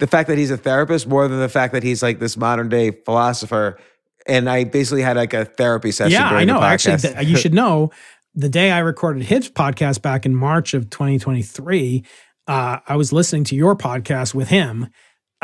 [0.00, 2.68] the fact that he's a therapist more than the fact that he's like this modern
[2.68, 3.78] day philosopher,
[4.26, 6.12] and I basically had like a therapy session.
[6.12, 6.60] yeah, I know.
[6.62, 7.90] Actually, th- you should know
[8.34, 12.04] the day I recorded his podcast back in March of 2023.
[12.46, 14.88] Uh, I was listening to your podcast with him.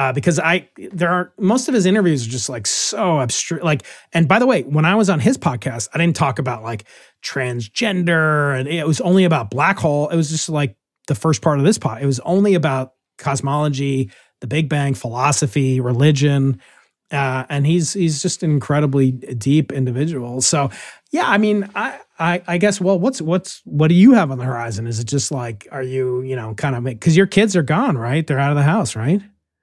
[0.00, 3.62] Uh, because I there are most of his interviews are just like so abstract.
[3.62, 3.82] Like,
[4.14, 6.84] and by the way, when I was on his podcast, I didn't talk about like
[7.22, 10.08] transgender, and it was only about black hole.
[10.08, 10.74] It was just like
[11.06, 12.00] the first part of this pod.
[12.00, 14.10] It was only about cosmology,
[14.40, 16.62] the Big Bang, philosophy, religion,
[17.10, 20.40] uh, and he's he's just an incredibly deep individual.
[20.40, 20.70] So
[21.10, 24.38] yeah, I mean, I, I I guess well, what's what's what do you have on
[24.38, 24.86] the horizon?
[24.86, 27.98] Is it just like are you you know kind of because your kids are gone,
[27.98, 28.26] right?
[28.26, 29.20] They're out of the house, right?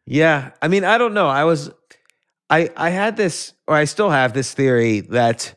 [0.10, 1.28] Yeah, I mean, I don't know.
[1.28, 1.70] I was,
[2.50, 5.54] I I had this, or I still have this theory that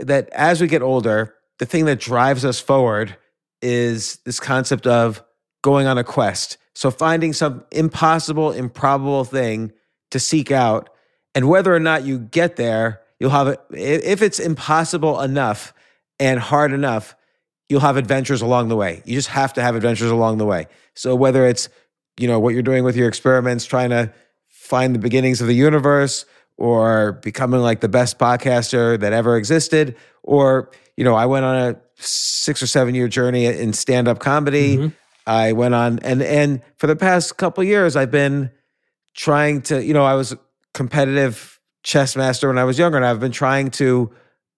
[0.00, 3.16] that as we get older, the thing that drives us forward
[3.62, 5.24] is this concept of
[5.62, 6.58] going on a quest.
[6.74, 9.72] So finding some impossible, improbable thing
[10.10, 10.90] to seek out,
[11.34, 13.60] and whether or not you get there, you'll have it.
[13.70, 15.72] If it's impossible enough
[16.20, 17.16] and hard enough,
[17.70, 19.02] you'll have adventures along the way.
[19.06, 20.66] You just have to have adventures along the way.
[20.94, 21.70] So whether it's
[22.18, 24.12] you know what you're doing with your experiments trying to
[24.48, 26.24] find the beginnings of the universe
[26.56, 31.56] or becoming like the best podcaster that ever existed or you know i went on
[31.56, 34.92] a six or seven year journey in stand-up comedy Mhm.
[35.26, 38.50] i went on and and for the past couple years i've been
[39.14, 40.38] trying to you know i was a
[40.74, 44.10] competitive chess master when i was younger and i've been trying to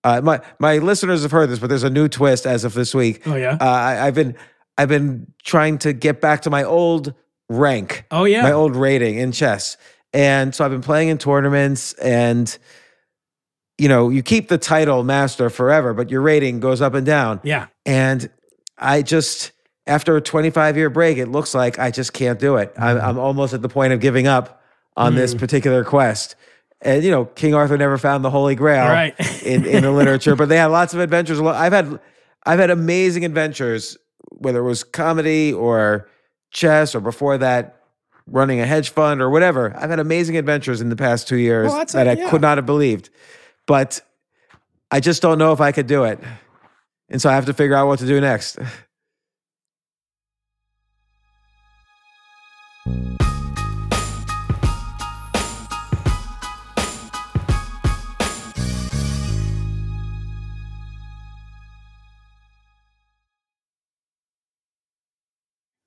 [0.05, 2.95] uh, my my listeners have heard this but there's a new twist as of this
[2.95, 3.59] week Oh yeah.
[3.61, 4.35] uh, I, I've been
[4.79, 7.13] I've been trying to get back to my old
[7.51, 8.43] rank, oh yeah.
[8.43, 9.77] my old rating in chess,
[10.15, 12.57] and so I've been playing in tournaments, and
[13.77, 17.41] you know, you keep the title master forever, but your rating goes up and down,
[17.43, 17.67] yeah.
[17.85, 18.31] and
[18.79, 19.53] I just
[19.87, 22.73] after a 25 year break, it looks like I just can't do it.
[22.79, 23.07] I'm, Mm-hmm.
[23.07, 24.63] I'm almost at the point of giving up
[24.97, 25.39] on this Mm.
[25.39, 26.37] particular quest.
[26.83, 29.15] And you know, King Arthur never found the Holy Grail Right.
[29.43, 31.41] in, in the literature, but they had lots of adventures.
[31.41, 31.99] I've had
[32.47, 33.97] I've had amazing adventures,
[34.31, 36.09] whether it was comedy or
[36.51, 37.77] chess or before that
[38.27, 39.75] running a hedge fund or whatever.
[39.77, 42.31] I've had amazing adventures in the past two years Well, that a- I yeah.
[42.31, 43.11] could not have believed.
[43.67, 44.01] But
[44.91, 46.21] I just don't know if I could do it.
[47.09, 48.59] And so I have to figure out what to do next.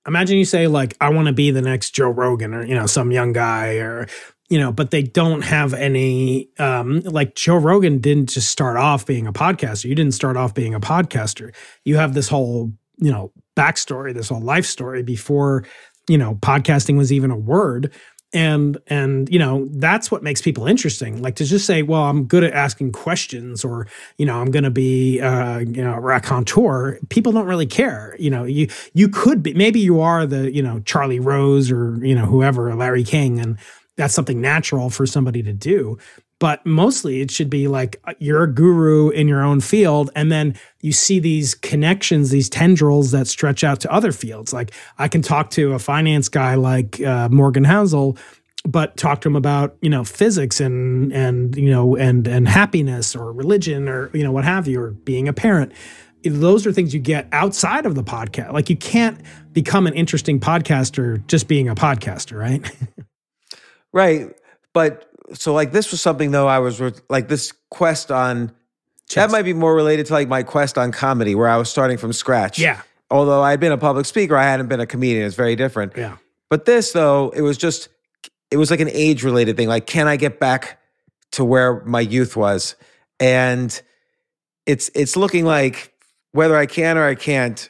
[0.08, 2.86] Imagine you say like, I want to be the next Joe Rogan or you know
[2.86, 4.08] some young guy or
[4.50, 9.06] you know, but they don't have any um like Joe Rogan didn't just start off
[9.06, 9.86] being a podcaster.
[9.86, 11.56] You didn't start off being a podcaster.
[11.86, 15.66] You have this whole, you know, backstory, this whole life story before,
[16.08, 17.92] you know, podcasting was even a word
[18.34, 21.22] and and you know that's what makes people interesting.
[21.22, 24.64] Like to just say well i'm good at asking questions or you know i'm going
[24.64, 28.16] to be uh you know a raconteur people don't really care.
[28.20, 31.98] You know you you could be maybe you are the you know charlie rose or
[32.06, 33.58] you know whoever larry king and
[33.96, 35.98] that's something natural for somebody to do
[36.44, 40.30] but mostly it should be like uh, you're a guru in your own field and
[40.30, 44.52] then you see these connections these tendrils that stretch out to other fields.
[44.52, 48.18] Like i can talk to a finance guy like uh, morgan housel
[48.66, 53.16] but talk to him about you know physics and and you know and and happiness
[53.16, 55.72] or religion or you know what have you or being a parent.
[56.26, 59.18] Those are things you get outside of the podcast like you can't
[59.54, 62.70] become an interesting podcaster just being a podcaster right?
[63.94, 64.34] Right
[64.74, 68.52] but so like this was something though I was like this quest on
[69.16, 71.98] that might be more related to like my quest on comedy where I was starting
[71.98, 72.60] from scratch.
[72.60, 72.82] Yeah.
[73.12, 75.26] Although I'd been a public speaker, I hadn't been a comedian.
[75.26, 75.94] It's very different.
[75.96, 76.18] yeah
[76.50, 77.90] But this though, it was just
[78.50, 79.68] it was like an age related thing.
[79.68, 80.80] Like, can I get back
[81.32, 82.76] to where my youth was?
[83.20, 83.80] And
[84.66, 85.94] it's it's looking like
[86.32, 87.70] whether I can or I can't,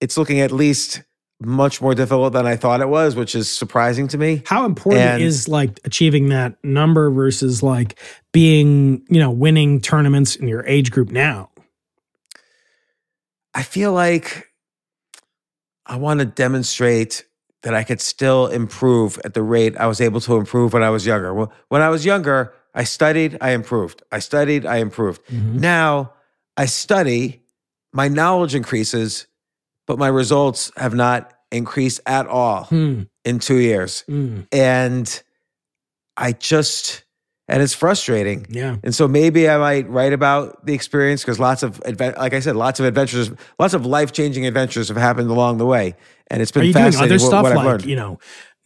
[0.00, 1.02] it's looking at least
[1.40, 4.42] much more difficult than I thought it was, which is surprising to me.
[4.46, 7.98] how important And- is like achieving that number versus like
[8.32, 11.50] being you know winning tournaments in your age group now
[13.54, 14.48] I feel like
[15.86, 17.24] I want to demonstrate
[17.62, 20.90] that I could still improve at the rate I was able to improve when I
[20.90, 21.32] was younger.
[21.32, 24.02] Well, When I was younger, I studied, I improved.
[24.12, 25.24] I studied, I improved.
[25.26, 25.58] Mm-hmm.
[25.58, 26.12] Now
[26.56, 27.42] I study,
[27.92, 29.26] my knowledge increases,
[29.86, 33.02] but my results have not increased at all Hmm.
[33.24, 34.04] in two years.
[34.08, 34.46] Mm.
[34.52, 35.22] And
[36.16, 37.04] I just,
[37.48, 38.46] and it's frustrating.
[38.50, 42.40] yeah And so maybe I might write about the experience because lots of, like I
[42.40, 45.94] said, lots of adventures, lots of life changing adventures have happened along the way.
[46.28, 47.84] And it's been Are you doing other stuff what I've like learned.
[47.86, 48.18] you know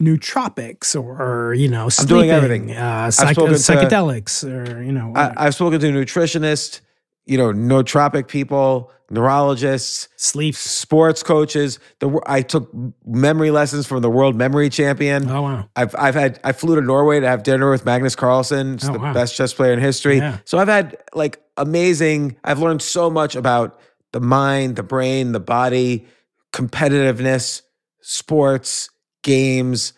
[0.03, 2.71] nootropics or you know I'm doing everything.
[2.73, 6.81] uh, psych- spoken to- psychedelics or you know I, I've spoken to nutritionists,
[7.27, 11.79] you know, nootropic people, neurologists, sleep sports coaches.
[11.99, 12.71] The I took
[13.05, 15.29] memory lessons from the world memory champion.
[15.31, 18.79] oh wow I've I've had I flew to Norway to have dinner with Magnus Carlsen,
[18.85, 19.13] Oh, the wow.
[19.13, 20.19] best chess player in history.
[20.19, 20.39] Yeah.
[20.45, 22.37] So I've had like amazing.
[22.45, 23.79] I've learned so much about
[24.13, 26.07] the mind, the brain, the body,
[26.53, 27.63] competitiveness,
[28.01, 28.91] sports,
[29.23, 29.93] games.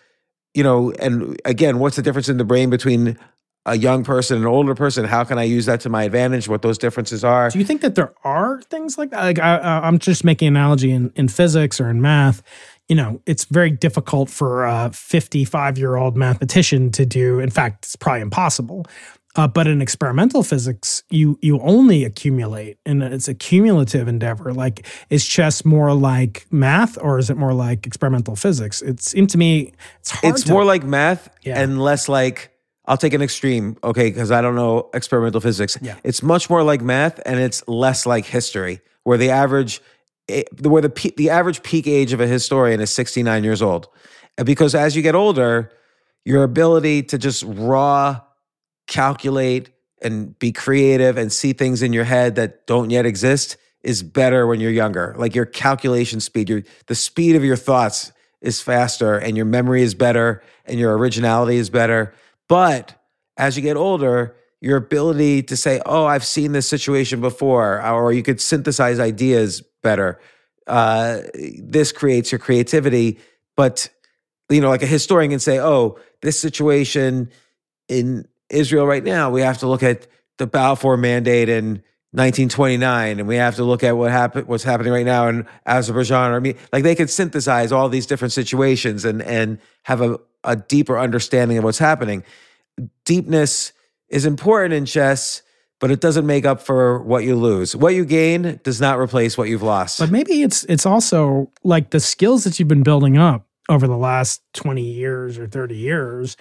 [0.55, 3.19] You know, and again, what's the difference in the brain between
[3.65, 5.05] a young person an older person?
[5.05, 6.49] How can I use that to my advantage?
[6.49, 7.51] What those differences are?
[7.51, 9.23] Do you think that there are things like that?
[9.23, 12.43] Like I, I'm just making an analogy in, in physics or in math.
[12.89, 17.39] You know, it's very difficult for a 55 year old mathematician to do.
[17.39, 18.87] In fact, it's probably impossible.
[19.35, 24.53] Uh, but in experimental physics, you you only accumulate, and it's a cumulative endeavor.
[24.53, 28.83] Like, is chess more like math, or is it more like experimental physics?
[28.83, 30.35] It seemed to me it's hard.
[30.35, 31.63] it's to, more like math Yeah.
[31.63, 32.52] and less like
[32.87, 35.79] I'll take an extreme, okay, because I don't know experimental physics.
[35.81, 35.97] Yeah.
[36.03, 39.81] It's much more like math and it's less like history, where the average
[40.29, 43.89] eh, where the the average peak age of a historian is 69 years old.
[44.37, 45.71] And because as you get older,
[46.25, 48.21] your ability to just raw
[48.87, 49.71] calculate
[50.03, 54.47] and be creative and see things in your head that don't yet exist is better
[54.47, 55.15] when you're younger.
[55.17, 59.83] Like your calculation speed, your the speed of your thoughts is faster and your memory
[59.83, 62.15] is better and your originality is better.
[62.49, 62.95] But
[63.37, 68.13] as you get older, your ability to say, "Oh, I've seen this situation before," or
[68.13, 70.21] you could synthesize ideas better.
[70.67, 71.23] Uh,
[71.59, 73.19] this creates your creativity,
[73.57, 73.89] but
[74.49, 77.31] you know, like a historian can say, "Oh, this situation
[77.89, 80.07] in Israel right now, we have to look at
[80.39, 84.93] the Balfour Mandate in 1929, and we have to look at what happened, what's happening
[84.93, 86.33] right now in Azerbaijan.
[86.33, 90.19] Or I mean, like they could synthesize all these different situations and and have a,
[90.45, 92.23] a deeper understanding of what's happening.
[93.07, 93.73] Deepness
[94.11, 95.43] is important in chess,
[95.81, 97.75] but it doesn't make up for what you lose.
[97.75, 99.99] What you gain does not replace what you've lost.
[99.99, 103.97] But maybe it's it's also like the skills that you've been building up over the
[103.97, 106.37] last 20 years or 30 years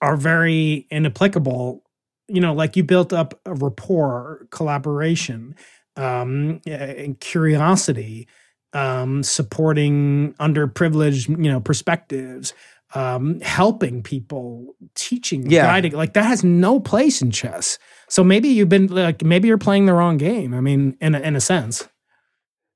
[0.00, 1.83] are very inapplicable.
[2.28, 5.54] You know, like you built up a rapport, collaboration,
[5.96, 8.26] um, and curiosity,
[8.72, 12.54] um, supporting underprivileged, you know, perspectives,
[12.94, 15.66] um, helping people, teaching, Yeah.
[15.66, 15.92] guiding.
[15.92, 17.78] Like that has no place in chess.
[18.08, 20.54] So maybe you've been like maybe you're playing the wrong game.
[20.54, 21.88] I mean, in a, in a sense.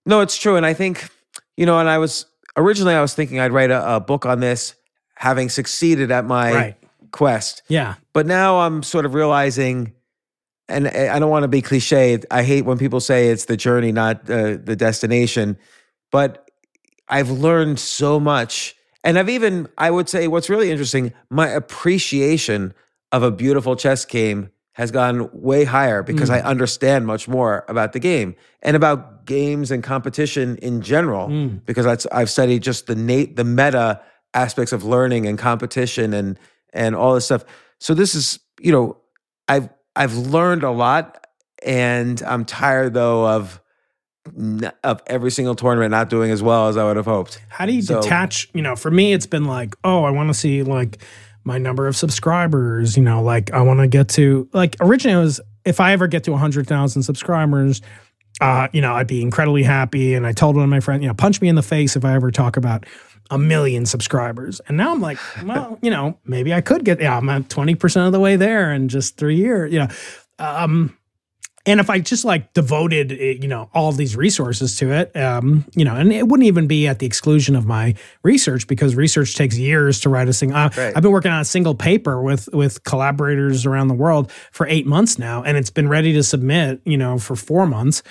[0.06, 0.56] No, it's true.
[0.56, 1.08] And I think,
[1.56, 2.26] you know, and I was
[2.56, 4.74] originally I was thinking I'd write a, a book on this,
[5.16, 6.76] having succeeded at my Right.
[7.12, 7.62] Quest.
[7.68, 7.94] Yeah.
[8.12, 9.92] But now I'm sort of realizing,
[10.68, 12.18] and I don't want to be cliche.
[12.30, 15.56] I hate when people say it's the journey, not uh, the destination.
[16.10, 16.50] But
[17.08, 18.74] I've learned so much.
[19.04, 22.74] And I've even, I would say, what's really interesting, my appreciation
[23.12, 27.92] of a beautiful chess game has gone way higher because I understand much more about
[27.94, 31.28] the game and about games and competition in general.
[31.64, 34.00] Because that's, I've studied just the nat- the meta
[34.34, 36.38] aspects of learning and competition and
[36.72, 37.44] and all this stuff.
[37.78, 38.96] So this is, you know,
[39.48, 41.26] I've I've learned a lot,
[41.64, 43.60] and I'm tired though of
[44.84, 47.40] of every single tournament not doing as well as I would have hoped.
[47.48, 48.48] How do you So- detach?
[48.52, 50.98] You know, for me, it's been like, oh, I want to see like
[51.44, 52.96] my number of subscribers.
[52.96, 56.06] You know, like I want to get to like originally it was if I ever
[56.08, 57.80] get to hundred thousand subscribers,
[58.40, 60.14] uh, you know, I'd be incredibly happy.
[60.14, 62.04] And I told one of my friends, you know, punch me in the face if
[62.04, 62.86] I ever talk about
[63.30, 64.60] a million subscribers.
[64.68, 67.00] And now I'm like, well, you know, maybe I could get.
[67.00, 69.72] Yeah, I'm at twenty percent of the way there in just three years.
[69.72, 69.88] You know,
[70.38, 70.97] um,
[71.68, 75.66] and if I just like devoted, eh, you know, all these resources to it, um,
[75.76, 79.34] you know, and it wouldn't even be at the exclusion of my research because research
[79.34, 80.56] takes years to write a single.
[80.56, 80.92] Uh, Right.
[80.96, 84.86] I've been working on a single paper with with collaborators around the world for eight
[84.86, 88.02] months now, and it's been ready to submit, you know, for four months.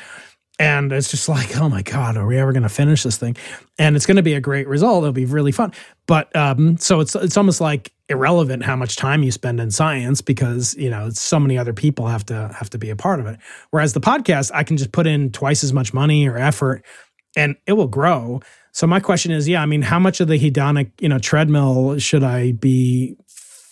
[0.59, 3.37] And it's just like, oh my God, are we ever going to finish this thing?
[3.77, 5.03] And it's going to be a great result.
[5.03, 5.71] It'll be really fun.
[6.07, 10.21] But um, so it's it's almost like irrelevant how much time you spend in science
[10.21, 13.25] because you know so many other people have to have to be a part of
[13.25, 13.39] it.
[13.71, 16.85] Whereas the podcast, I can just put in twice as much money or effort,
[17.35, 18.41] and it will grow.
[18.71, 21.99] So my question is, yeah, I mean, how much of the hedonic you know treadmill
[21.99, 23.17] should I be,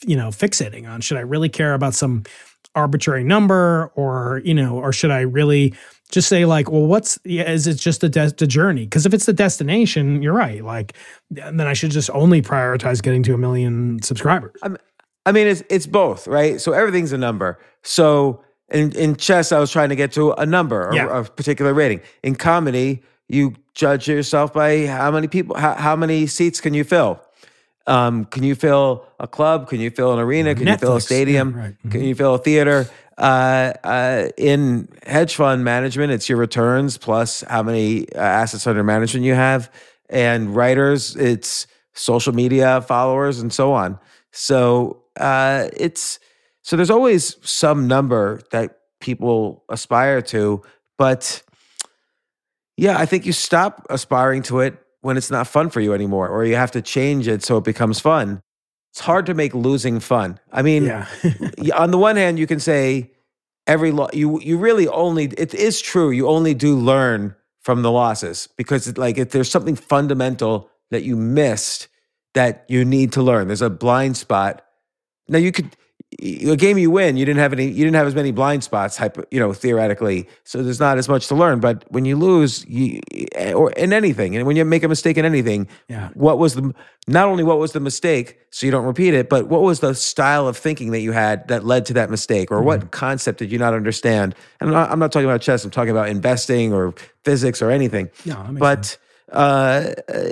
[0.05, 1.01] you know, fixating on?
[1.01, 2.23] Should I really care about some
[2.73, 5.73] arbitrary number, or you know, or should I really
[6.11, 8.83] just say like, well, what's yeah, is it just the des- the journey?
[8.85, 10.63] Because if it's the destination, you're right.
[10.63, 10.93] Like,
[11.31, 14.59] then I should just only prioritize getting to a million subscribers.
[15.25, 16.61] I mean, it's it's both, right?
[16.61, 17.59] So everything's a number.
[17.83, 21.19] So in in chess, I was trying to get to a number, a, Yeah.
[21.19, 22.01] a particular rating.
[22.23, 26.83] In comedy, you judge yourself by how many people, how, how many seats can you
[26.83, 27.19] fill.
[27.87, 29.67] Um, can you fill a club?
[29.69, 30.55] Can you fill an arena?
[30.55, 31.53] Can you fill a Netflix, yeah, stadium?
[31.53, 31.75] right.
[31.91, 32.89] Can you fill a theater?
[33.17, 38.83] Uh, uh, in hedge fund management, it's your returns plus how many uh, assets under
[38.83, 39.71] management you have.
[40.09, 43.97] And writers, it's social media followers and so on.
[44.31, 46.19] So uh, it's
[46.61, 50.63] so there's always some number that people aspire to,
[50.97, 51.43] but
[52.75, 56.27] yeah, I think you stop aspiring to it when it's not fun for you anymore,
[56.27, 58.41] or you have to change it so it becomes fun.
[58.95, 60.39] It's hard to make losing fun.
[60.53, 61.05] I mean, Yeah.
[61.75, 63.11] on the one hand, you can say
[63.67, 67.91] every lo- you you really only it is true you only do learn from the
[67.91, 71.89] losses because it, like if there's something fundamental that you missed
[72.35, 74.63] that you need to learn, there's a blind spot.
[75.27, 75.75] Now you could
[76.21, 78.99] a game you win, you didn't have any you didn't have as many blind spots
[79.31, 80.27] you know theoretically.
[80.43, 83.01] So there's not as much to learn, but when you lose you
[83.53, 86.09] or in anything and when you make a mistake in anything, Yeah.
[86.13, 86.73] what was the
[87.07, 89.93] not only what was the mistake so you don't repeat it but what was the
[89.93, 92.65] style of thinking that you had that led to that mistake or Mm-hmm.
[92.67, 95.69] what concept did you not understand and I'm not, I'm not talking about chess i'm
[95.71, 96.93] talking about investing or
[97.23, 98.97] physics or anything No, but
[99.31, 100.31] uh, uh,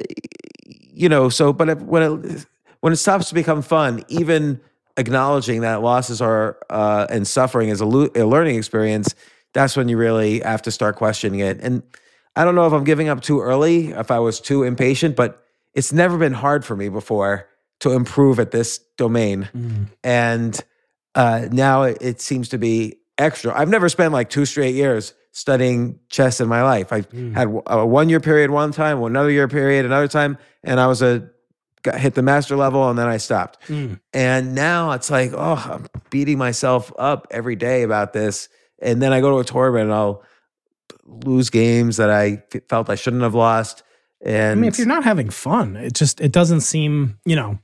[0.56, 2.46] you know so but when it
[2.82, 4.60] when it stops to become fun even
[4.98, 9.16] acknowledging that losses are uh, and suffering is a, lo- a learning experience
[9.54, 11.82] that's when you really have to start questioning it and
[12.36, 15.44] i don't know if i'm giving up too early if i was too impatient but
[15.74, 17.48] it's never been hard for me before
[17.80, 19.88] to improve at this domain Mm.
[20.04, 20.60] and
[21.16, 23.56] uh, now it, it seems to be extra.
[23.56, 26.92] I've never spent like two straight years studying chess in my life.
[26.92, 27.34] I Mm.
[27.36, 31.04] had a one year period one time, another year period another time, and I was
[31.04, 31.30] a
[31.84, 33.62] got, hit the master level, and then I stopped.
[33.68, 34.00] Mm.
[34.14, 38.50] And now it's like, oh, I'm beating myself up every day about this,
[38.82, 40.24] and then I go to a tournament and I'll
[41.06, 43.84] lose games that I felt I shouldn't have lost.
[44.26, 47.60] And I mean, if you're not having fun, it just it doesn't seem, you know,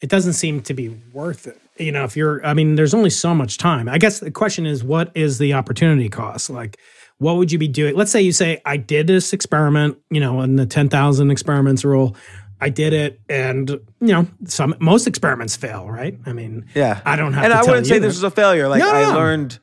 [0.00, 1.60] it doesn't seem to be worth it.
[1.78, 3.88] You know, if you're, I mean, there's only so much time.
[3.88, 6.50] I guess the question is, what is the opportunity cost?
[6.50, 6.78] Like,
[7.18, 7.94] what would you be doing?
[7.96, 12.16] Let's say you say, I did this experiment, you know, in the 10,000 experiments rule.
[12.64, 16.18] I did it, and you know, some most experiments fail, right?
[16.26, 18.06] I mean, Yeah, I don't have And to I wouldn't say that.
[18.06, 18.68] this was a failure.
[18.68, 19.14] Like No, I no.
[19.14, 19.58] learned,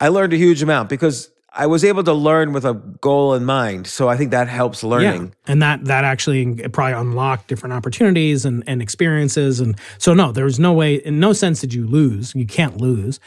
[0.00, 3.46] I learned a huge amount because I was able to learn with a goal in
[3.46, 3.86] mind.
[3.86, 5.24] So I think that helps learning.
[5.46, 5.52] Yeah.
[5.52, 9.58] And that that actually probably unlocked different opportunities and, and experiences.
[9.60, 12.34] And so no, there was no way, in no sense did you lose.
[12.34, 13.18] You can't lose.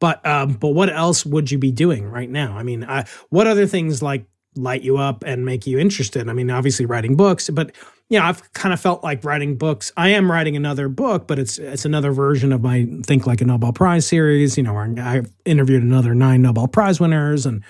[0.00, 2.58] But um, but what else would you be doing right now?
[2.58, 4.26] I mean, I, what other things like
[4.56, 6.28] light you up and make you interested.
[6.28, 7.72] I mean, obviously writing books, but
[8.08, 9.92] you know, I've kind of felt like writing books.
[9.96, 13.44] I am writing another book, but it's it's another version of my Think Like a
[13.44, 14.56] Nobel Prize series.
[14.56, 17.64] You know, where I've interviewed another nine Nobel Prize winners, and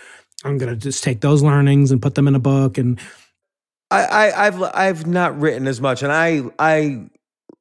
[0.44, 2.76] I'm going to just take those learnings and put them in a book.
[2.76, 3.00] And
[3.90, 7.08] I, I I've I've not written as much, and I I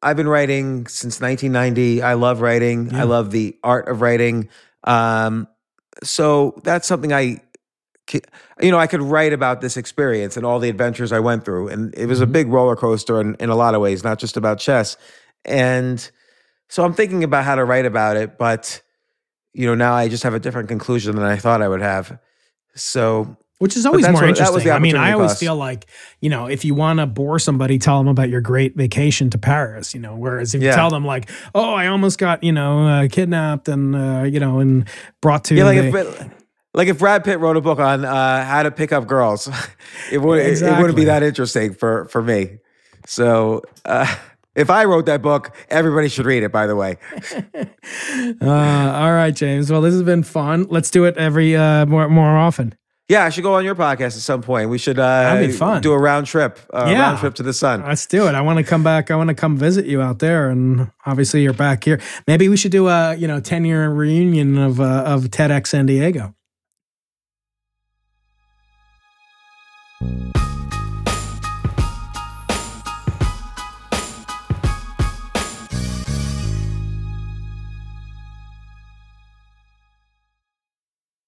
[0.02, 2.02] I've been writing since 1990.
[2.02, 2.92] I love writing.
[2.92, 3.02] Yeah.
[3.02, 4.50] I love the art of writing.
[4.84, 5.48] Um,
[6.04, 7.42] so that's something I,
[8.14, 11.70] you know, I could write about this experience and all the adventures I went through,
[11.70, 12.32] and it was a Mhm.
[12.32, 14.96] big roller coaster in, in a lot of ways, not just about chess.
[15.44, 16.10] And
[16.70, 18.82] so I'm thinking about how to write about it, but
[19.54, 22.20] you know, now I just have a different conclusion than I thought I would have.
[22.76, 24.70] So which is always more what- interesting.
[24.70, 25.40] I mean, I always cost.
[25.40, 25.86] feel like
[26.20, 29.38] you know, if you want to bore somebody, tell them about your great vacation to
[29.38, 29.94] Paris.
[29.94, 33.08] You know, whereas if you tell them like, oh, I almost got you know uh,
[33.10, 34.88] kidnapped and uh, you know and
[35.22, 36.30] brought to Yeah, like the- if
[36.76, 39.48] like if Brad Pitt wrote a book on uh, how to pick up girls,
[40.12, 42.60] it would it, wouldn't be that interesting for for me.
[43.08, 44.14] So uh,
[44.56, 46.52] if I wrote that book, everybody should read it.
[46.52, 46.98] By the way,
[48.42, 49.72] uh, all right, James.
[49.72, 50.68] Well, this has been fun.
[50.70, 52.76] Let's do it every uh, more more often.
[53.08, 54.70] yeah, I should go on your podcast at some point.
[54.70, 55.82] We should uh, That'd be fun.
[55.82, 57.02] do a round trip, uh, Yeah.
[57.02, 57.84] round trip to the sun.
[57.84, 58.36] Let's do it.
[58.36, 59.12] I want to come back.
[59.12, 62.02] I want to come visit you out there, and obviously you're back here.
[62.28, 65.86] Maybe we should do a you know ten year reunion of uh, of TEDx San
[65.86, 66.35] Diego.
[70.06, 70.45] you